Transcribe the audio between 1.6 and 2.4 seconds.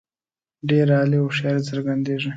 څرګندیږي.